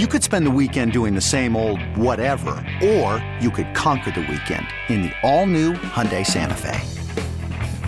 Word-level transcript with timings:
You 0.00 0.08
could 0.08 0.24
spend 0.24 0.44
the 0.44 0.50
weekend 0.50 0.90
doing 0.90 1.14
the 1.14 1.20
same 1.20 1.54
old 1.54 1.80
whatever, 1.96 2.56
or 2.82 3.24
you 3.40 3.48
could 3.48 3.72
conquer 3.76 4.10
the 4.10 4.22
weekend 4.22 4.66
in 4.88 5.02
the 5.02 5.12
all-new 5.22 5.74
Hyundai 5.74 6.26
Santa 6.26 6.56
Fe. 6.56 6.80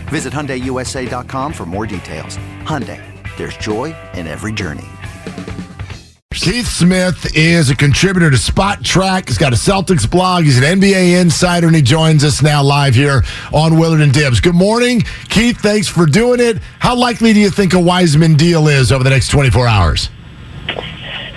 Visit 0.06 0.32
HyundaiUSA.com 0.32 1.52
for 1.52 1.66
more 1.66 1.84
details. 1.84 2.36
Hyundai, 2.62 3.02
there's 3.36 3.56
joy 3.56 3.92
in 4.14 4.28
every 4.28 4.52
journey. 4.52 4.86
Keith 6.32 6.68
Smith 6.68 7.36
is 7.36 7.70
a 7.70 7.74
contributor 7.74 8.30
to 8.30 8.36
Spotrac. 8.36 9.26
He's 9.26 9.36
got 9.36 9.52
a 9.52 9.56
Celtics 9.56 10.08
blog. 10.08 10.44
He's 10.44 10.58
an 10.58 10.80
NBA 10.80 11.20
insider, 11.20 11.66
and 11.66 11.74
he 11.74 11.82
joins 11.82 12.22
us 12.22 12.40
now 12.40 12.62
live 12.62 12.94
here 12.94 13.24
on 13.52 13.80
Willard 13.80 14.00
and 14.00 14.12
Dibs. 14.12 14.38
Good 14.38 14.54
morning, 14.54 15.02
Keith. 15.28 15.58
Thanks 15.58 15.88
for 15.88 16.06
doing 16.06 16.38
it. 16.38 16.58
How 16.78 16.94
likely 16.94 17.32
do 17.32 17.40
you 17.40 17.50
think 17.50 17.74
a 17.74 17.80
Wiseman 17.80 18.36
deal 18.36 18.68
is 18.68 18.92
over 18.92 19.02
the 19.02 19.10
next 19.10 19.28
24 19.32 19.66
hours? 19.66 20.08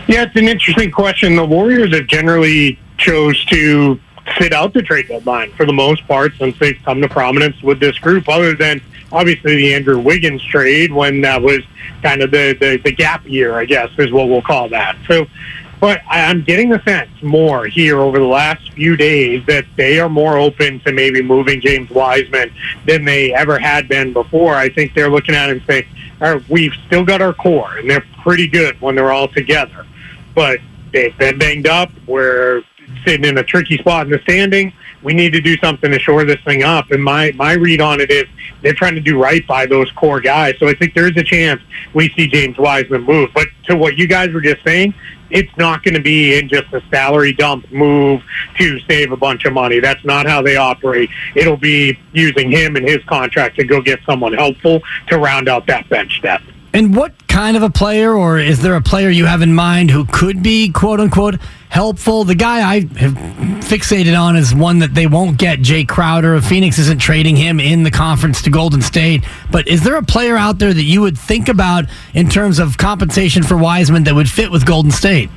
Yeah, 0.10 0.24
it's 0.24 0.36
an 0.36 0.48
interesting 0.48 0.90
question. 0.90 1.36
The 1.36 1.46
Warriors 1.46 1.94
have 1.94 2.08
generally 2.08 2.80
chose 2.98 3.46
to 3.46 4.00
sit 4.40 4.54
out 4.54 4.74
the 4.74 4.82
trade 4.82 5.08
deadline 5.08 5.52
for 5.52 5.68
the 5.68 5.74
most 5.74 6.08
part 6.08 6.34
since 6.40 6.58
they've 6.58 6.80
come 6.84 7.00
to 7.04 7.08
prominence 7.08 7.62
with 7.62 7.80
this 7.80 7.96
group, 8.00 8.28
other 8.28 8.56
than 8.56 8.82
obviously 9.12 9.56
the 9.58 9.72
Andrew 9.76 10.00
Wiggins 10.00 10.44
trade 10.44 10.92
when 10.92 11.22
that 11.22 11.40
was 11.40 11.60
kind 12.02 12.24
of 12.24 12.32
the, 12.32 12.58
the, 12.60 12.78
the 12.84 12.92
gap 12.92 13.24
year, 13.28 13.60
I 13.60 13.66
guess, 13.66 13.92
is 14.00 14.12
what 14.12 14.30
we'll 14.30 14.42
call 14.42 14.68
that. 14.70 14.98
So, 15.08 15.28
but 15.80 16.02
I'm 16.10 16.42
getting 16.42 16.70
the 16.70 16.82
sense 16.82 17.12
more 17.22 17.68
here 17.68 18.00
over 18.00 18.18
the 18.18 18.26
last 18.26 18.74
few 18.74 18.98
days 18.98 19.46
that 19.46 19.66
they 19.78 20.00
are 20.00 20.10
more 20.10 20.40
open 20.40 20.80
to 20.80 20.92
maybe 20.92 21.22
moving 21.22 21.62
James 21.62 21.92
Wiseman 21.92 22.52
than 22.88 23.06
they 23.06 23.32
ever 23.32 23.60
had 23.60 23.88
been 23.88 24.14
before. 24.14 24.56
I 24.56 24.70
think 24.70 24.96
they're 24.96 25.12
looking 25.12 25.36
at 25.36 25.50
it 25.50 25.58
and 25.58 25.62
saying, 25.68 25.86
all 26.20 26.34
right, 26.34 26.50
we've 26.50 26.74
still 26.88 27.06
got 27.06 27.22
our 27.22 27.32
core, 27.32 27.78
and 27.78 27.88
they're 27.88 28.04
pretty 28.24 28.48
good 28.48 28.82
when 28.82 28.96
they're 28.96 29.12
all 29.12 29.28
together 29.28 29.86
but 30.36 30.60
they've 30.92 31.18
been 31.18 31.38
banged 31.38 31.68
up. 31.68 31.92
We're 32.08 32.64
sitting 33.06 33.26
in 33.26 33.38
a 33.38 33.44
tricky 33.44 33.78
spot 33.78 34.06
in 34.06 34.12
the 34.12 34.20
standing. 34.20 34.74
We 35.02 35.14
need 35.14 35.32
to 35.34 35.42
do 35.42 35.56
something 35.58 35.92
to 35.92 36.00
shore 36.00 36.26
this 36.26 36.42
thing 36.42 36.64
up. 36.64 36.92
And 36.92 37.04
my, 37.04 37.32
my 37.36 37.54
read 37.54 37.82
on 37.82 38.02
it 38.02 38.12
is 38.12 38.26
they're 38.62 38.74
trying 38.74 38.96
to 38.96 39.02
do 39.02 39.22
right 39.22 39.46
by 39.48 39.66
those 39.66 39.90
core 39.92 40.20
guys. 40.20 40.56
So 40.60 40.68
I 40.68 40.74
think 40.74 40.94
there's 40.94 41.16
a 41.16 41.24
chance 41.24 41.62
we 41.94 42.10
see 42.10 42.28
James 42.28 42.58
Wiseman 42.58 43.04
move. 43.04 43.30
But 43.34 43.48
to 43.66 43.78
what 43.78 43.98
you 43.98 44.08
guys 44.08 44.32
were 44.32 44.42
just 44.42 44.64
saying, 44.64 44.94
it's 45.30 45.56
not 45.58 45.84
going 45.84 45.94
to 45.94 46.02
be 46.02 46.38
in 46.38 46.50
just 46.50 46.74
a 46.74 46.82
salary 46.90 47.34
dump 47.34 47.72
move 47.72 48.22
to 48.58 48.80
save 48.82 49.12
a 49.12 49.18
bunch 49.18 49.46
of 49.46 49.54
money. 49.54 49.80
That's 49.80 50.04
not 50.04 50.28
how 50.28 50.42
they 50.42 50.58
operate. 50.58 51.10
It'll 51.36 51.58
be 51.58 51.98
using 52.14 52.52
him 52.52 52.76
and 52.76 52.88
his 52.88 53.04
contract 53.06 53.58
to 53.58 53.64
go 53.64 53.82
get 53.82 54.00
someone 54.06 54.34
helpful 54.34 54.82
to 55.08 55.18
round 55.18 55.48
out 55.48 55.68
that 55.68 55.88
bench 55.88 56.22
depth. 56.22 56.46
And 56.74 56.96
what 56.96 57.28
kind 57.28 57.58
of 57.58 57.64
a 57.64 57.70
player, 57.70 58.14
or 58.14 58.38
is 58.38 58.62
there 58.62 58.76
a 58.76 58.82
player 58.82 59.10
you 59.10 59.26
have 59.26 59.42
in 59.42 59.54
mind 59.54 59.90
who 59.90 60.06
could 60.06 60.44
be 60.44 60.70
quote 60.70 61.00
unquote 61.00 61.36
helpful? 61.70 62.24
The 62.24 62.36
guy 62.36 62.60
I 62.60 62.82
have 62.82 63.14
fixated 63.64 64.20
on 64.20 64.36
is 64.36 64.54
one 64.54 64.80
that 64.80 64.94
they 64.94 65.08
won't 65.08 65.38
get, 65.38 65.60
Jae 65.60 65.88
Crowder. 65.88 66.40
Phoenix 66.42 66.78
isn't 66.78 67.00
trading 67.00 67.36
him 67.36 67.60
in 67.60 67.84
the 67.84 67.92
conference 67.92 68.42
to 68.44 68.52
Golden 68.52 68.82
State. 68.82 69.24
But 69.52 69.68
is 69.68 69.84
there 69.84 69.96
a 69.96 70.04
player 70.04 70.38
out 70.38 70.60
there 70.60 70.74
that 70.74 70.84
you 70.84 71.02
would 71.02 71.18
think 71.18 71.50
about 71.50 71.86
in 72.14 72.30
terms 72.30 72.60
of 72.60 72.78
compensation 72.78 73.42
for 73.42 73.58
Wiseman 73.58 74.04
that 74.04 74.14
would 74.14 74.30
fit 74.30 74.52
with 74.52 74.66
Golden 74.66 74.92
State? 74.92 75.30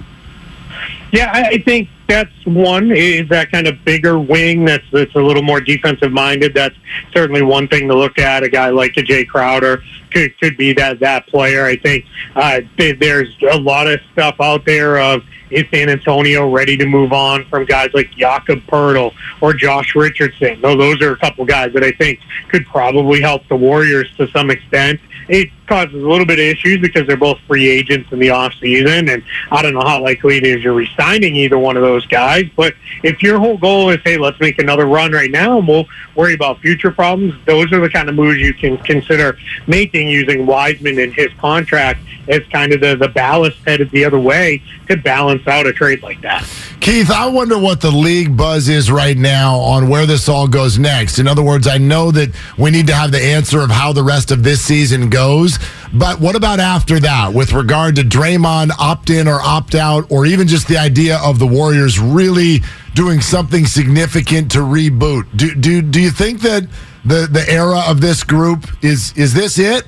Yeah, 1.13 1.31
I 1.33 1.59
think 1.59 1.89
that's 2.13 2.47
one 2.47 2.93
is 2.93 3.29
that 3.31 3.51
kind 3.51 3.67
of 3.67 3.83
bigger 3.85 4.19
wing 4.19 4.65
that's 4.67 4.85
that's 4.93 5.15
a 5.15 5.21
little 5.21 5.43
more 5.43 5.61
defensive 5.61 6.13
minded. 6.13 6.53
That's 6.55 6.77
certainly 7.15 7.43
one 7.43 7.69
thing 7.69 7.89
to 7.89 7.95
look 7.95 8.19
at. 8.19 8.43
A 8.43 8.49
guy 8.49 8.69
like 8.69 8.97
a 8.99 9.03
Jae 9.03 9.27
Crowder 9.27 9.83
could 10.11 10.39
could 10.39 10.57
be 10.57 10.73
that 10.75 11.01
that 11.01 11.27
player. 11.27 11.65
I 11.65 11.77
think 11.77 12.05
uh, 12.37 12.61
there's 12.77 13.35
a 13.51 13.59
lot 13.59 13.87
of 13.87 14.01
stuff 14.13 14.37
out 14.41 14.65
there 14.67 15.01
of 15.01 15.23
is 15.51 15.65
San 15.73 15.89
Antonio 15.89 16.51
ready 16.51 16.77
to 16.79 16.87
move 16.87 17.13
on 17.13 17.45
from 17.47 17.65
guys 17.67 17.91
like 17.93 18.11
Jakob 18.13 18.61
Poeltl 18.67 19.13
or 19.41 19.53
Josh 19.53 19.95
Richardson? 19.95 20.61
No, 20.63 20.77
those 20.77 21.03
are 21.03 21.13
a 21.13 21.19
couple 21.19 21.45
guys 21.45 21.75
that 21.75 21.85
I 21.85 21.93
think 21.93 22.21
could 22.51 22.65
probably 22.67 23.21
help 23.21 23.47
the 23.49 23.57
Warriors 23.57 24.11
to 24.17 24.29
some 24.29 24.51
extent 24.51 24.99
it 25.29 25.49
causes 25.73 26.03
a 26.03 26.07
little 26.07 26.27
bit 26.27 26.39
of 26.39 26.45
issues 26.45 26.79
because 26.83 27.07
they're 27.07 27.17
both 27.17 27.39
free 27.47 27.67
agents 27.67 28.13
in 28.13 28.19
the 28.19 28.29
off 28.29 28.53
season, 28.61 29.09
and 29.09 29.25
I 29.51 29.63
don't 29.63 29.73
know 29.73 29.81
how 29.81 30.03
likely 30.03 30.37
it 30.37 30.45
is 30.45 30.63
you're 30.63 30.75
resigning 30.75 31.35
either 31.35 31.59
one 31.59 31.79
of 31.79 31.83
those 31.83 32.05
guys. 32.09 32.45
But 32.55 32.75
if 33.03 33.23
your 33.23 33.39
whole 33.39 33.57
goal 33.57 33.89
is, 33.89 33.99
hey, 34.05 34.19
let's 34.19 34.39
make 34.39 34.59
another 34.59 34.85
run 34.85 35.13
right 35.13 35.31
now, 35.31 35.57
and 35.57 35.67
we'll 35.67 35.87
worry 36.15 36.35
about 36.35 36.59
future 36.59 36.91
problems, 36.91 37.35
those 37.47 37.73
are 37.73 37.81
the 37.81 37.89
kind 37.89 38.11
of 38.11 38.15
moves 38.15 38.39
you 38.39 38.53
can 38.53 38.77
consider 38.77 39.39
making 39.67 40.09
using 40.09 40.45
Wiseman 40.45 40.99
in 40.99 41.11
his 41.11 41.33
contract 41.41 42.01
as 42.29 42.47
kind 42.49 42.73
of 42.73 42.81
the, 42.81 42.95
the 42.95 43.09
ballast 43.09 43.59
headed 43.67 43.91
the 43.91 44.05
other 44.05 44.21
way 44.21 44.63
to 44.89 44.97
balance 44.97 45.47
out 45.47 45.67
a 45.67 45.73
trade 45.73 46.03
like 46.03 46.21
that. 46.21 46.47
Keith, 46.81 47.11
I 47.11 47.27
wonder 47.29 47.59
what 47.59 47.81
the 47.81 47.91
league 47.91 48.37
buzz 48.37 48.69
is 48.69 48.91
right 48.91 49.17
now 49.17 49.57
on 49.57 49.89
where 49.89 50.05
this 50.05 50.29
all 50.29 50.49
goes 50.49 50.79
next. 50.79 51.19
In 51.19 51.29
other 51.29 51.43
words, 51.43 51.67
I 51.67 51.79
know 51.79 52.11
that 52.11 52.31
we 52.59 52.71
need 52.71 52.89
to 52.89 52.95
have 52.95 53.13
the 53.13 53.23
answer 53.23 53.61
of 53.61 53.71
how 53.71 53.93
the 53.93 54.03
rest 54.03 54.31
of 54.31 54.43
this 54.43 54.61
season 54.61 55.09
goes, 55.09 55.59
but 55.93 56.21
what 56.21 56.37
about 56.37 56.61
after 56.61 56.99
that 57.01 57.33
with 57.33 57.53
regard 57.53 57.97
to 57.97 58.03
Draymond 58.03 58.71
opt 58.79 59.11
in 59.11 59.29
or 59.29 59.41
opt 59.41 59.75
out, 59.75 60.11
or 60.11 60.27
even 60.27 60.47
just 60.49 60.69
the 60.69 60.79
idea 60.79 61.19
of 61.19 61.39
the 61.39 61.47
Warriors 61.47 61.99
really 61.99 62.61
doing 62.95 63.21
something 63.21 63.67
significant 63.67 64.51
to 64.53 64.59
reboot? 64.59 65.25
Do, 65.37 65.55
do, 65.55 65.83
do 65.83 66.01
you 66.01 66.11
think 66.11 66.41
that 66.41 66.67
the, 67.05 67.29
the 67.31 67.45
era 67.49 67.83
of 67.87 68.01
this 68.01 68.25
group 68.25 68.67
is, 68.83 69.13
is 69.17 69.35
this 69.35 69.59
it? 69.59 69.85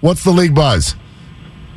What's 0.00 0.22
the 0.24 0.30
league 0.30 0.54
buzz? 0.54 0.94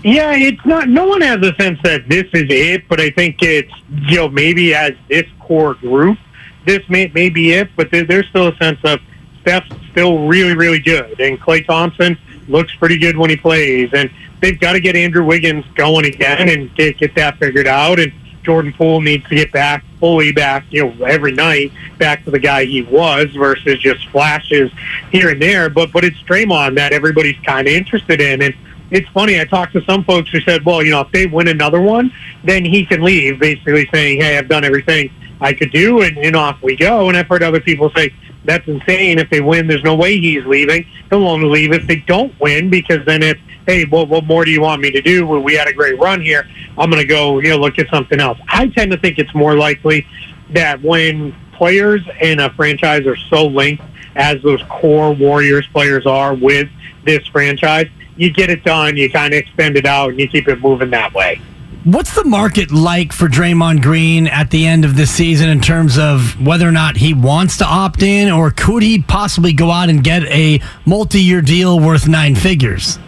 Yeah, 0.03 0.35
it's 0.35 0.63
not. 0.65 0.87
No 0.87 1.05
one 1.07 1.21
has 1.21 1.37
a 1.41 1.55
sense 1.55 1.79
that 1.83 2.07
this 2.07 2.25
is 2.33 2.45
it, 2.49 2.87
but 2.87 3.01
I 3.01 3.09
think 3.09 3.41
it's 3.41 3.71
you 3.89 4.17
know 4.17 4.29
maybe 4.29 4.73
as 4.73 4.91
this 5.09 5.25
core 5.39 5.73
group, 5.73 6.17
this 6.65 6.79
may 6.87 7.11
may 7.13 7.29
be 7.29 7.53
it. 7.53 7.69
But 7.75 7.91
there, 7.91 8.05
there's 8.05 8.27
still 8.27 8.47
a 8.47 8.55
sense 8.57 8.79
of 8.83 8.99
Steph's 9.41 9.69
still 9.91 10.27
really 10.27 10.55
really 10.55 10.79
good, 10.79 11.19
and 11.19 11.39
Klay 11.41 11.65
Thompson 11.65 12.17
looks 12.47 12.73
pretty 12.75 12.97
good 12.97 13.17
when 13.17 13.29
he 13.29 13.35
plays, 13.35 13.89
and 13.93 14.09
they've 14.41 14.59
got 14.59 14.73
to 14.73 14.79
get 14.79 14.95
Andrew 14.95 15.23
Wiggins 15.25 15.65
going 15.75 16.05
again 16.05 16.49
and 16.49 16.73
get 16.75 16.97
get 16.97 17.15
that 17.15 17.37
figured 17.37 17.67
out, 17.67 17.99
and 17.99 18.11
Jordan 18.43 18.73
Poole 18.73 19.01
needs 19.01 19.27
to 19.27 19.35
get 19.35 19.51
back 19.51 19.83
fully 19.99 20.31
back, 20.31 20.65
you 20.69 20.85
know, 20.85 21.05
every 21.05 21.33
night 21.33 21.71
back 21.97 22.23
to 22.23 22.31
the 22.31 22.39
guy 22.39 22.65
he 22.65 22.81
was 22.83 23.27
versus 23.31 23.79
just 23.79 24.07
flashes 24.07 24.71
here 25.11 25.29
and 25.29 25.41
there. 25.41 25.69
But 25.69 25.91
but 25.91 26.03
it's 26.03 26.17
Draymond 26.23 26.75
that 26.75 26.93
everybody's 26.93 27.39
kind 27.45 27.67
of 27.67 27.73
interested 27.73 28.21
in, 28.21 28.41
and 28.41 28.55
it's 28.89 29.09
funny. 29.09 29.39
I 29.39 29.45
talked 29.45 29.73
to 29.73 29.83
some 29.83 30.03
folks 30.03 30.29
who 30.29 30.39
said, 30.41 30.63
well, 30.63 30.81
you 30.81 30.91
know, 30.91 31.01
if 31.01 31.11
they 31.11 31.25
win 31.25 31.49
another 31.49 31.81
one, 31.81 32.11
then 32.43 32.63
he 32.63 32.85
can 32.85 33.01
leave, 33.01 33.39
basically 33.39 33.87
saying, 33.93 34.21
hey, 34.21 34.37
I've 34.37 34.47
done 34.47 34.63
everything 34.63 35.11
I 35.41 35.53
could 35.53 35.71
do, 35.71 36.01
and, 36.01 36.17
and 36.17 36.35
off 36.35 36.61
we 36.61 36.75
go. 36.75 37.09
And 37.09 37.17
I've 37.17 37.27
heard 37.27 37.43
other 37.43 37.59
people 37.59 37.91
say, 37.95 38.13
that's 38.47 38.67
insane. 38.67 39.19
If 39.19 39.29
they 39.29 39.41
win, 39.41 39.67
there's 39.67 39.83
no 39.83 39.95
way 39.95 40.17
he's 40.19 40.45
leaving. 40.45 40.87
He'll 41.09 41.27
only 41.27 41.47
leave 41.47 41.73
if 41.73 41.85
they 41.85 41.97
don't 41.97 42.33
win, 42.39 42.69
because 42.69 43.05
then 43.05 43.21
it's, 43.21 43.39
hey, 43.67 43.85
what, 43.85 44.07
what 44.07 44.23
more 44.23 44.45
do 44.45 44.51
you 44.51 44.61
want 44.61 44.81
me 44.81 44.89
to 44.91 45.01
do? 45.01 45.27
Well, 45.27 45.41
we 45.41 45.53
had 45.53 45.67
a 45.67 45.73
great 45.73 45.99
run 45.99 46.21
here. 46.21 46.47
I'm 46.77 46.89
going 46.89 47.01
to 47.01 47.07
go, 47.07 47.39
you 47.39 47.49
know, 47.49 47.57
look 47.57 47.77
at 47.77 47.89
something 47.89 48.19
else. 48.19 48.39
I 48.47 48.69
tend 48.69 48.91
to 48.91 48.97
think 48.97 49.19
it's 49.19 49.35
more 49.35 49.55
likely 49.55 50.07
that 50.51 50.81
when 50.81 51.35
players 51.51 52.01
in 52.21 52.39
a 52.39 52.49
franchise 52.51 53.05
are 53.05 53.17
so 53.17 53.45
linked 53.45 53.83
as 54.15 54.41
those 54.41 54.63
core 54.63 55.13
Warriors 55.13 55.67
players 55.67 56.05
are 56.05 56.33
with 56.33 56.69
this 57.03 57.27
franchise, 57.27 57.87
you 58.15 58.31
get 58.31 58.49
it 58.49 58.63
done, 58.63 58.95
you 58.95 59.11
kind 59.11 59.33
of 59.33 59.39
extend 59.39 59.75
it 59.75 59.85
out, 59.85 60.11
and 60.11 60.19
you 60.19 60.27
keep 60.27 60.47
it 60.47 60.59
moving 60.61 60.89
that 60.91 61.13
way. 61.13 61.41
What's 61.87 62.13
the 62.13 62.25
market 62.25 62.69
like 62.69 63.13
for 63.13 63.29
Draymond 63.29 63.81
Green 63.81 64.27
at 64.27 64.51
the 64.51 64.67
end 64.67 64.83
of 64.83 64.97
this 64.97 65.09
season 65.09 65.47
in 65.47 65.61
terms 65.61 65.97
of 65.97 66.45
whether 66.45 66.67
or 66.67 66.71
not 66.73 66.97
he 66.97 67.13
wants 67.13 67.55
to 67.59 67.65
opt 67.65 68.03
in, 68.03 68.29
or 68.29 68.51
could 68.51 68.83
he 68.83 69.01
possibly 69.01 69.53
go 69.53 69.71
out 69.71 69.87
and 69.87 70.03
get 70.03 70.23
a 70.23 70.59
multi 70.85 71.21
year 71.21 71.41
deal 71.41 71.79
worth 71.79 72.05
nine 72.05 72.35
figures? 72.35 72.99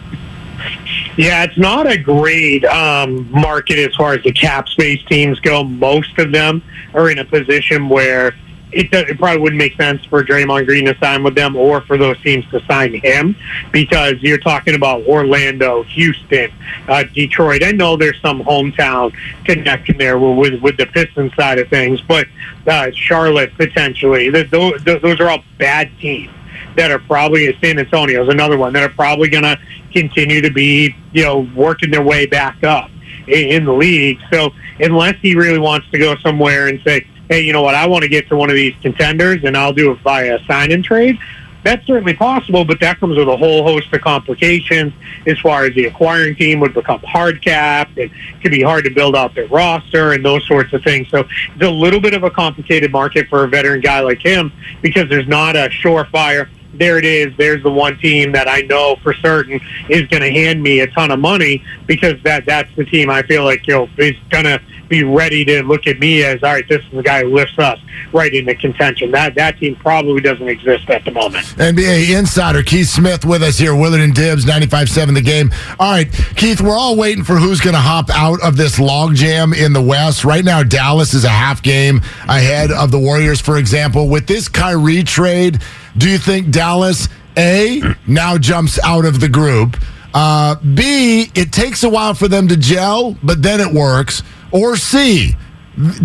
Yeah, 1.18 1.44
it's 1.44 1.58
not 1.58 1.88
a 1.88 1.98
great 1.98 2.64
um, 2.64 3.30
market 3.30 3.78
as 3.78 3.94
far 3.96 4.14
as 4.14 4.22
the 4.22 4.32
cap 4.32 4.66
space 4.66 5.02
teams 5.10 5.38
go. 5.40 5.62
Most 5.62 6.18
of 6.18 6.32
them 6.32 6.62
are 6.94 7.10
in 7.10 7.18
a 7.18 7.24
position 7.26 7.86
where 7.86 8.34
it, 8.72 8.92
it 8.92 9.18
probably 9.18 9.40
wouldn't 9.40 9.58
make 9.58 9.74
sense 9.76 10.04
for 10.04 10.22
Draymond 10.22 10.66
Green 10.66 10.86
to 10.86 10.96
sign 10.98 11.22
with 11.22 11.34
them 11.34 11.56
or 11.56 11.80
for 11.82 11.96
those 11.96 12.20
teams 12.22 12.44
to 12.50 12.60
sign 12.66 12.94
him 12.94 13.36
because 13.72 14.14
you're 14.22 14.38
talking 14.38 14.74
about 14.74 15.02
Orlando, 15.04 15.82
Houston, 15.84 16.52
uh, 16.88 17.04
Detroit. 17.14 17.62
I 17.62 17.72
know 17.72 17.96
there's 17.96 18.20
some 18.20 18.42
hometown 18.42 19.12
connection 19.44 19.98
there 19.98 20.18
with 20.18 20.60
with 20.62 20.76
the 20.76 20.86
Pistons 20.86 21.34
side 21.34 21.58
of 21.58 21.68
things, 21.68 22.00
but 22.02 22.26
uh, 22.66 22.90
Charlotte 22.92 23.54
potentially. 23.56 24.30
Those, 24.30 24.82
those 24.84 25.20
are 25.20 25.28
all 25.28 25.44
bad 25.58 25.90
teams 25.98 26.30
that 26.76 26.90
are 26.90 26.98
probably 26.98 27.56
San 27.60 27.78
Antonio 27.78 28.22
is 28.22 28.28
another 28.28 28.56
one 28.56 28.72
that 28.74 28.82
are 28.82 28.94
probably 28.94 29.28
going 29.28 29.44
to 29.44 29.58
continue 29.92 30.40
to 30.40 30.50
be 30.50 30.94
you 31.12 31.24
know 31.24 31.40
working 31.54 31.90
their 31.90 32.02
way 32.02 32.26
back 32.26 32.62
up 32.62 32.90
in 33.26 33.64
the 33.64 33.72
league. 33.72 34.18
So 34.32 34.50
unless 34.78 35.16
he 35.20 35.34
really 35.34 35.58
wants 35.58 35.88
to 35.90 35.98
go 35.98 36.16
somewhere 36.16 36.68
and 36.68 36.80
say 36.84 37.06
hey, 37.30 37.40
you 37.40 37.52
know 37.52 37.62
what, 37.62 37.76
I 37.76 37.86
want 37.86 38.02
to 38.02 38.08
get 38.08 38.28
to 38.28 38.36
one 38.36 38.50
of 38.50 38.56
these 38.56 38.74
contenders 38.82 39.44
and 39.44 39.56
I'll 39.56 39.72
do 39.72 39.92
it 39.92 40.00
via 40.00 40.36
a 40.36 40.44
sign 40.46 40.72
and 40.72 40.84
trade. 40.84 41.16
that's 41.62 41.86
certainly 41.86 42.14
possible, 42.14 42.64
but 42.64 42.80
that 42.80 42.98
comes 42.98 43.16
with 43.16 43.28
a 43.28 43.36
whole 43.36 43.62
host 43.62 43.92
of 43.92 44.00
complications 44.00 44.92
as 45.26 45.38
far 45.38 45.64
as 45.64 45.74
the 45.74 45.84
acquiring 45.84 46.34
team 46.34 46.58
would 46.58 46.74
become 46.74 47.00
hard 47.02 47.40
capped. 47.42 47.96
And 47.98 48.10
it 48.10 48.42
could 48.42 48.50
be 48.50 48.62
hard 48.62 48.84
to 48.84 48.90
build 48.90 49.14
out 49.14 49.34
their 49.34 49.46
roster 49.46 50.12
and 50.12 50.24
those 50.24 50.44
sorts 50.46 50.72
of 50.72 50.82
things. 50.82 51.08
So 51.08 51.20
it's 51.20 51.62
a 51.62 51.70
little 51.70 52.00
bit 52.00 52.14
of 52.14 52.24
a 52.24 52.30
complicated 52.30 52.90
market 52.90 53.28
for 53.28 53.44
a 53.44 53.48
veteran 53.48 53.80
guy 53.80 54.00
like 54.00 54.20
him 54.20 54.52
because 54.82 55.08
there's 55.08 55.28
not 55.28 55.54
a 55.54 55.68
surefire 55.68 56.48
there 56.72 56.98
it 56.98 57.04
is. 57.04 57.36
There's 57.36 57.62
the 57.62 57.70
one 57.70 57.98
team 57.98 58.32
that 58.32 58.48
I 58.48 58.60
know 58.62 58.96
for 59.02 59.12
certain 59.12 59.60
is 59.88 60.06
going 60.06 60.22
to 60.22 60.30
hand 60.30 60.62
me 60.62 60.80
a 60.80 60.86
ton 60.86 61.10
of 61.10 61.18
money 61.18 61.64
because 61.86 62.14
that 62.22 62.46
that's 62.46 62.74
the 62.76 62.84
team 62.84 63.10
I 63.10 63.22
feel 63.22 63.44
like 63.44 63.66
you 63.66 63.74
know 63.74 63.88
is 63.98 64.14
going 64.30 64.44
to 64.44 64.60
be 64.90 65.04
ready 65.04 65.44
to 65.46 65.62
look 65.62 65.86
at 65.86 65.98
me 65.98 66.22
as 66.24 66.42
all 66.42 66.52
right. 66.52 66.68
This 66.68 66.84
is 66.84 66.90
the 66.90 67.02
guy 67.02 67.22
who 67.22 67.34
lifts 67.34 67.58
us 67.58 67.78
right 68.12 68.34
into 68.34 68.54
contention. 68.56 69.12
That 69.12 69.36
that 69.36 69.58
team 69.58 69.76
probably 69.76 70.20
doesn't 70.20 70.48
exist 70.48 70.90
at 70.90 71.04
the 71.04 71.12
moment. 71.12 71.46
NBA 71.56 72.18
insider 72.18 72.62
Keith 72.62 72.88
Smith 72.88 73.24
with 73.24 73.42
us 73.42 73.56
here. 73.56 73.74
Willard 73.74 74.00
and 74.00 74.14
Dibs, 74.14 74.44
95.7 74.44 75.14
the 75.14 75.22
game. 75.22 75.50
All 75.78 75.92
right, 75.92 76.12
Keith, 76.36 76.60
we're 76.60 76.76
all 76.76 76.96
waiting 76.96 77.24
for 77.24 77.36
who's 77.36 77.60
going 77.60 77.74
to 77.74 77.80
hop 77.80 78.10
out 78.10 78.42
of 78.42 78.56
this 78.56 78.78
logjam 78.78 79.56
in 79.56 79.72
the 79.72 79.82
West. 79.82 80.24
Right 80.24 80.44
now, 80.44 80.62
Dallas 80.62 81.14
is 81.14 81.24
a 81.24 81.30
half 81.30 81.62
game 81.62 82.00
ahead 82.28 82.72
of 82.72 82.90
the 82.90 82.98
Warriors, 82.98 83.40
for 83.40 83.56
example. 83.56 84.08
With 84.08 84.26
this 84.26 84.48
Kyrie 84.48 85.04
trade, 85.04 85.62
do 85.96 86.10
you 86.10 86.18
think 86.18 86.50
Dallas, 86.50 87.08
A, 87.38 87.80
now 88.06 88.36
jumps 88.36 88.78
out 88.84 89.04
of 89.04 89.20
the 89.20 89.28
group? 89.28 89.76
Uh, 90.12 90.56
B, 90.56 91.30
it 91.36 91.52
takes 91.52 91.84
a 91.84 91.88
while 91.88 92.14
for 92.14 92.26
them 92.26 92.48
to 92.48 92.56
gel, 92.56 93.16
but 93.22 93.42
then 93.42 93.60
it 93.60 93.72
works. 93.72 94.24
Or 94.52 94.76
C, 94.76 95.36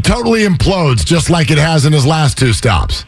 totally 0.03 0.41
implodes 0.41 1.05
just 1.05 1.29
like 1.29 1.51
it 1.51 1.57
has 1.57 1.85
in 1.85 1.93
his 1.93 2.05
last 2.05 2.37
two 2.37 2.53
stops. 2.53 3.05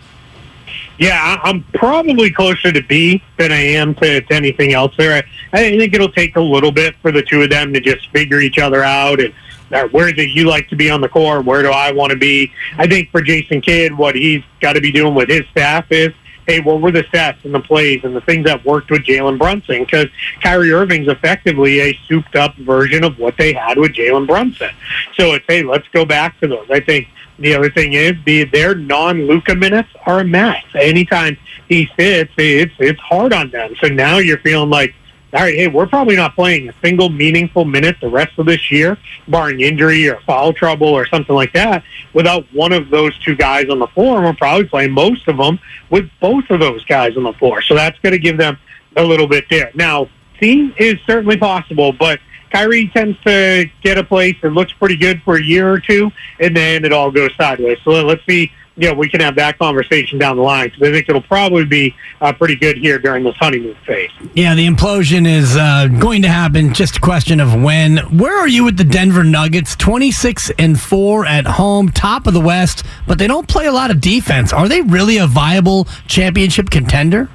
Yeah, 1.00 1.40
I'm 1.44 1.64
probably 1.76 2.32
closer 2.32 2.72
to 2.72 2.82
B 2.82 3.22
than 3.38 3.52
I 3.52 3.62
am 3.62 3.94
to, 3.96 4.22
to 4.22 4.34
anything 4.34 4.74
else 4.74 4.94
there. 4.98 5.14
I, 5.14 5.24
I 5.54 5.78
think 5.78 5.94
it'll 5.94 6.12
take 6.12 6.36
a 6.36 6.42
little 6.42 6.72
bit 6.72 6.96
for 7.02 7.12
the 7.12 7.22
two 7.22 7.44
of 7.44 7.52
them 7.52 7.72
to 7.74 7.80
just 7.80 8.10
figure 8.10 8.40
each 8.42 8.58
other 8.58 8.84
out 8.84 9.20
and 9.20 9.34
uh, 9.72 9.88
where 9.90 10.12
do 10.12 10.24
you 10.24 10.46
like 10.46 10.70
to 10.70 10.76
be 10.76 10.90
on 10.90 11.02
the 11.02 11.10
court? 11.10 11.46
Where 11.46 11.62
do 11.62 11.70
I 11.70 11.92
want 11.92 12.12
to 12.12 12.18
be? 12.18 12.52
I 12.78 12.88
think 12.88 13.12
for 13.12 13.22
Jason 13.22 13.62
Kidd, 13.62 13.96
what 13.98 14.16
he's 14.16 14.44
got 14.62 14.74
to 14.74 14.82
be 14.82 14.92
doing 14.92 15.14
with 15.14 15.30
his 15.30 15.46
staff 15.52 15.86
is 15.92 16.14
hey, 16.48 16.62
what 16.62 16.82
were 16.82 16.92
the 16.92 17.06
sets 17.12 17.44
and 17.44 17.54
the 17.54 17.60
plays 17.60 18.04
and 18.04 18.16
the 18.16 18.22
things 18.22 18.46
that 18.46 18.64
worked 18.66 18.90
with 18.90 19.04
Jalen 19.04 19.38
Brunson? 19.38 19.84
Because 19.84 20.08
Kyrie 20.42 20.72
Irving's 20.72 21.10
effectively 21.10 21.82
a 21.82 22.00
souped 22.08 22.36
up 22.36 22.56
version 22.56 23.04
of 23.04 23.20
what 23.20 23.38
they 23.38 23.54
had 23.54 23.78
with 23.78 23.92
Jalen 23.92 24.26
Brunson. 24.26 24.72
So 25.16 25.34
it's, 25.34 25.46
hey, 25.48 25.62
let's 25.62 25.88
go 25.90 26.06
back 26.06 26.40
to 26.40 26.48
those. 26.48 26.68
I 26.72 26.80
think 26.80 27.08
the 27.40 27.54
other 27.54 27.70
thing 27.70 27.94
is 27.94 28.14
the 28.26 28.46
their 28.46 28.74
non 28.74 29.28
Luka 29.28 29.54
minutes 29.56 29.90
are 30.06 30.20
a 30.20 30.24
mess. 30.24 30.64
Anytime 30.74 31.38
he 31.68 31.88
sits, 31.98 32.32
it's 32.38 32.74
it's 32.80 33.00
hard 33.00 33.34
on 33.34 33.52
them. 33.52 33.76
So 33.82 33.88
now 33.88 34.18
you're 34.18 34.40
feeling 34.40 34.70
like 34.70 34.96
all 35.34 35.42
right, 35.42 35.56
hey, 35.56 35.68
we're 35.68 35.88
probably 35.88 36.16
not 36.16 36.36
playing 36.36 36.70
a 36.70 36.74
single 36.82 37.10
meaningful 37.10 37.66
minute 37.66 37.98
the 38.00 38.08
rest 38.08 38.40
of 38.40 38.46
this 38.46 38.72
year, 38.72 38.98
barring 39.28 39.60
injury 39.60 40.08
or 40.08 40.22
foul 40.22 40.54
trouble 40.54 40.88
or 40.88 41.06
something 41.06 41.36
like 41.36 41.52
that, 41.52 41.84
without 42.14 42.46
one 42.54 42.72
of 42.72 42.90
those 42.90 43.18
two 43.20 43.36
guys 43.36 43.70
on 43.70 43.80
the 43.80 43.88
floor. 43.88 44.22
We're 44.22 44.34
probably 44.34 44.66
playing 44.66 44.92
most 44.92 45.28
of 45.28 45.36
them 45.36 45.60
with 45.90 46.10
both 46.22 46.50
of 46.50 46.62
those 46.62 46.84
guys 46.86 47.18
on 47.18 47.24
the 47.24 47.34
floor. 47.34 47.62
So 47.62 47.76
that's 47.76 48.00
going 48.00 48.14
to 48.14 48.20
give 48.20 48.38
them 48.38 48.58
a 48.96 49.04
little 49.04 49.28
bit 49.28 49.46
there. 49.50 49.72
Now, 49.76 50.08
C 50.40 50.74
is 50.78 50.96
certainly 51.06 51.38
possible, 51.38 51.92
but 51.92 52.20
Kyrie 52.52 52.90
tends 52.94 53.20
to 53.26 53.70
get 53.84 53.98
a 53.98 54.04
place 54.04 54.36
that 54.42 54.52
looks 54.52 54.72
pretty 54.74 54.96
good 54.96 55.22
for 55.24 55.36
a 55.36 55.44
year 55.44 55.70
or 55.70 55.80
two, 55.80 56.10
and 56.40 56.56
then 56.56 56.86
it 56.86 56.94
all 56.94 57.12
goes 57.12 57.32
sideways. 57.36 57.78
So 57.84 57.92
let's 58.06 58.26
see 58.26 58.50
you 58.78 58.88
know, 58.88 58.94
we 58.94 59.10
can 59.10 59.20
have 59.22 59.36
that 59.36 59.58
conversation 59.58 60.20
down 60.20 60.38
the 60.38 60.44
line 60.44 60.70
because 60.70 60.88
I 60.88 60.92
think 60.92 61.10
it'll 61.10 61.22
probably 61.22 61.66
be 61.66 61.96
uh, 62.22 62.32
pretty 62.32 62.56
good 62.56 62.78
here 62.78 63.00
during 63.00 63.24
this 63.24 63.36
honeymoon 63.38 63.76
phase. 63.86 64.12
Yeah, 64.36 64.54
the 64.54 64.68
implosion 64.68 65.28
is 65.28 65.58
uh, 65.58 65.88
going 65.88 66.22
to 66.22 66.30
happen. 66.30 66.74
Just 66.74 66.98
a 66.98 67.00
question 67.00 67.40
of 67.40 67.56
when. 67.62 67.98
Where 68.18 68.38
are 68.38 68.48
you 68.48 68.64
with 68.64 68.78
the 68.78 68.84
Denver 68.84 69.24
Nuggets? 69.24 69.76
Twenty 69.76 70.12
six 70.12 70.52
and 70.60 70.80
four 70.80 71.26
at 71.26 71.48
home, 71.48 71.90
top 71.90 72.28
of 72.28 72.34
the 72.34 72.40
West, 72.40 72.84
but 73.08 73.18
they 73.18 73.28
don't 73.28 73.48
play 73.48 73.66
a 73.66 73.72
lot 73.72 73.90
of 73.90 74.00
defense. 74.00 74.54
Are 74.54 74.68
they 74.68 74.82
really 74.82 75.18
a 75.18 75.28
viable 75.28 75.86
championship 76.08 76.70
contender? 76.70 77.30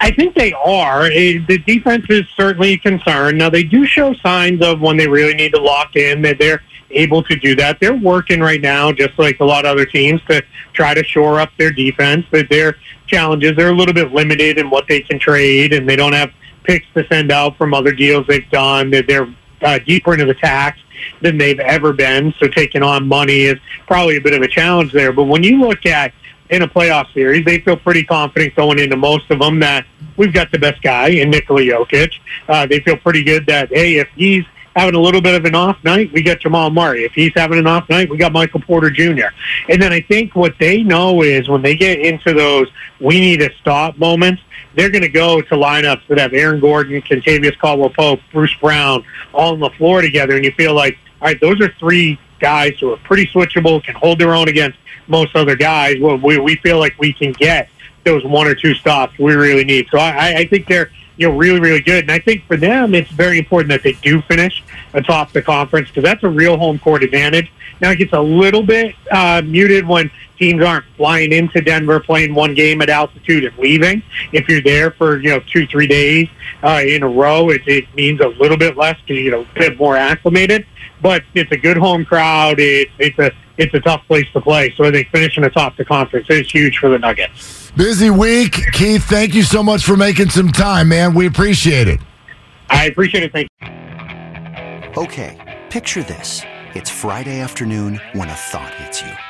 I 0.00 0.10
think 0.10 0.34
they 0.34 0.52
are. 0.54 1.10
The 1.10 1.62
defense 1.66 2.06
is 2.08 2.24
certainly 2.34 2.72
a 2.72 2.78
concern. 2.78 3.36
Now 3.36 3.50
they 3.50 3.62
do 3.62 3.84
show 3.84 4.14
signs 4.14 4.62
of 4.62 4.80
when 4.80 4.96
they 4.96 5.06
really 5.06 5.34
need 5.34 5.52
to 5.52 5.60
lock 5.60 5.94
in 5.94 6.22
that 6.22 6.38
they're 6.38 6.62
able 6.90 7.22
to 7.24 7.36
do 7.36 7.54
that. 7.56 7.78
They're 7.80 7.94
working 7.94 8.40
right 8.40 8.60
now, 8.60 8.92
just 8.92 9.18
like 9.18 9.40
a 9.40 9.44
lot 9.44 9.64
of 9.64 9.72
other 9.72 9.86
teams, 9.86 10.20
to 10.28 10.42
try 10.72 10.94
to 10.94 11.04
shore 11.04 11.40
up 11.40 11.50
their 11.58 11.70
defense. 11.70 12.26
But 12.30 12.48
their 12.48 12.76
challenges 13.06 13.56
they're 13.56 13.70
a 13.70 13.74
little 13.74 13.94
bit 13.94 14.12
limited 14.12 14.58
in 14.58 14.70
what 14.70 14.86
they 14.88 15.00
can 15.00 15.18
trade, 15.18 15.72
and 15.72 15.88
they 15.88 15.96
don't 15.96 16.12
have 16.12 16.32
picks 16.64 16.86
to 16.94 17.06
send 17.08 17.32
out 17.32 17.56
from 17.56 17.74
other 17.74 17.92
deals 17.92 18.26
they've 18.26 18.48
done. 18.50 18.90
They're, 18.90 19.02
they're 19.02 19.34
uh, 19.62 19.78
deeper 19.80 20.12
into 20.12 20.26
the 20.26 20.34
tax 20.34 20.78
than 21.22 21.38
they've 21.38 21.60
ever 21.60 21.92
been. 21.92 22.32
So 22.38 22.48
taking 22.48 22.82
on 22.82 23.06
money 23.06 23.42
is 23.42 23.56
probably 23.86 24.16
a 24.16 24.20
bit 24.20 24.34
of 24.34 24.42
a 24.42 24.48
challenge 24.48 24.92
there. 24.92 25.12
But 25.12 25.24
when 25.24 25.42
you 25.42 25.60
look 25.60 25.86
at 25.86 26.12
in 26.50 26.62
a 26.62 26.68
playoff 26.68 27.12
series, 27.12 27.44
they 27.44 27.60
feel 27.60 27.76
pretty 27.76 28.04
confident 28.04 28.54
going 28.56 28.78
into 28.78 28.96
most 28.96 29.30
of 29.30 29.38
them 29.38 29.60
that 29.60 29.86
we've 30.16 30.32
got 30.32 30.50
the 30.50 30.58
best 30.58 30.82
guy 30.82 31.08
in 31.08 31.30
Nikola 31.30 31.62
Jokic. 31.62 32.12
Uh, 32.48 32.66
they 32.66 32.80
feel 32.80 32.96
pretty 32.96 33.22
good 33.22 33.46
that 33.46 33.68
hey, 33.68 33.98
if 33.98 34.08
he's 34.16 34.44
having 34.76 34.94
a 34.94 35.00
little 35.00 35.20
bit 35.20 35.34
of 35.34 35.44
an 35.44 35.54
off 35.54 35.82
night, 35.84 36.12
we 36.12 36.22
get 36.22 36.40
Jamal 36.40 36.70
Murray. 36.70 37.04
If 37.04 37.12
he's 37.12 37.32
having 37.34 37.58
an 37.58 37.66
off 37.66 37.88
night, 37.88 38.08
we 38.08 38.16
got 38.16 38.32
Michael 38.32 38.60
Porter 38.60 38.90
Jr. 38.90 39.28
And 39.68 39.80
then 39.80 39.92
I 39.92 40.00
think 40.00 40.36
what 40.36 40.54
they 40.58 40.82
know 40.82 41.22
is 41.22 41.48
when 41.48 41.62
they 41.62 41.74
get 41.74 42.00
into 42.00 42.32
those 42.32 42.68
we 43.00 43.18
need 43.18 43.40
to 43.40 43.50
stop 43.60 43.98
moments, 43.98 44.42
they're 44.74 44.90
going 44.90 45.02
to 45.02 45.08
go 45.08 45.40
to 45.40 45.54
lineups 45.54 46.06
that 46.08 46.18
have 46.18 46.32
Aaron 46.32 46.60
Gordon, 46.60 47.00
Kentavious 47.02 47.58
Caldwell 47.58 47.90
Pope, 47.90 48.20
Bruce 48.32 48.54
Brown 48.60 49.04
all 49.32 49.54
on 49.54 49.60
the 49.60 49.70
floor 49.70 50.00
together, 50.00 50.36
and 50.36 50.44
you 50.44 50.52
feel 50.52 50.74
like, 50.74 50.96
all 51.20 51.28
right, 51.28 51.40
those 51.40 51.60
are 51.60 51.72
three 51.78 52.18
guys 52.38 52.78
who 52.78 52.92
are 52.92 52.96
pretty 52.98 53.26
switchable, 53.26 53.82
can 53.82 53.94
hold 53.94 54.18
their 54.18 54.34
own 54.34 54.48
against 54.48 54.78
most 55.08 55.34
other 55.34 55.56
guys. 55.56 55.96
Well, 56.00 56.16
we, 56.16 56.38
we 56.38 56.56
feel 56.56 56.78
like 56.78 56.94
we 56.98 57.12
can 57.12 57.32
get 57.32 57.68
those 58.04 58.24
one 58.24 58.46
or 58.46 58.54
two 58.54 58.74
stops 58.74 59.18
we 59.18 59.34
really 59.34 59.64
need. 59.64 59.88
So 59.90 59.98
I, 59.98 60.38
I 60.38 60.46
think 60.46 60.66
they're 60.66 60.90
you 61.20 61.28
know, 61.28 61.36
really, 61.36 61.60
really 61.60 61.82
good. 61.82 62.04
And 62.04 62.10
I 62.10 62.18
think 62.18 62.46
for 62.46 62.56
them, 62.56 62.94
it's 62.94 63.10
very 63.10 63.38
important 63.38 63.68
that 63.68 63.82
they 63.82 63.92
do 63.92 64.22
finish 64.22 64.64
atop 64.94 65.32
the 65.32 65.42
conference 65.42 65.88
because 65.88 66.02
that's 66.02 66.24
a 66.24 66.28
real 66.28 66.56
home 66.56 66.78
court 66.78 67.02
advantage. 67.04 67.52
Now 67.82 67.90
it 67.90 67.96
gets 67.96 68.14
a 68.14 68.20
little 68.20 68.62
bit 68.62 68.94
uh, 69.12 69.42
muted 69.44 69.86
when 69.86 70.10
teams 70.40 70.64
aren't 70.64 70.86
flying 70.96 71.32
into 71.32 71.60
Denver, 71.60 72.00
playing 72.00 72.34
one 72.34 72.54
game 72.54 72.80
at 72.80 72.88
altitude 72.88 73.44
and 73.44 73.56
leaving. 73.58 74.02
If 74.32 74.48
you're 74.48 74.62
there 74.62 74.90
for 74.92 75.20
you 75.20 75.30
know 75.30 75.40
two, 75.40 75.66
three 75.66 75.86
days 75.86 76.28
uh, 76.64 76.82
in 76.84 77.02
a 77.02 77.08
row, 77.08 77.50
it, 77.50 77.60
it 77.66 77.84
means 77.94 78.20
a 78.20 78.28
little 78.28 78.56
bit 78.56 78.76
less 78.76 78.98
because 79.06 79.22
you 79.22 79.30
know 79.30 79.42
a 79.42 79.58
bit 79.58 79.78
more 79.78 79.96
acclimated. 79.96 80.66
But 81.02 81.22
it's 81.34 81.52
a 81.52 81.56
good 81.56 81.76
home 81.76 82.04
crowd. 82.04 82.56
It's 82.58 82.90
it's 82.98 83.18
a 83.18 83.30
it's 83.58 83.72
a 83.74 83.80
tough 83.80 84.04
place 84.06 84.26
to 84.32 84.40
play. 84.40 84.72
So 84.76 84.84
I 84.84 84.90
think 84.90 85.08
finishing 85.10 85.44
atop 85.44 85.76
the 85.76 85.84
conference 85.84 86.26
is 86.30 86.50
huge 86.50 86.78
for 86.78 86.88
the 86.88 86.98
Nuggets. 86.98 87.70
Busy 87.72 88.10
week, 88.10 88.52
Keith. 88.72 89.04
Thank 89.04 89.34
you 89.34 89.42
so 89.42 89.62
much 89.62 89.84
for 89.84 89.96
making 89.96 90.30
some 90.30 90.48
time, 90.48 90.88
man. 90.88 91.14
We 91.14 91.26
appreciate 91.26 91.86
it. 91.86 92.00
I 92.70 92.86
appreciate 92.86 93.24
it. 93.24 93.32
Thank 93.32 93.48
you. 93.60 95.02
Okay, 95.02 95.62
picture 95.70 96.02
this: 96.02 96.42
it's 96.74 96.90
Friday 96.90 97.40
afternoon 97.40 98.00
when 98.14 98.28
a 98.28 98.34
thought 98.34 98.74
hits 98.74 99.02
you. 99.02 99.29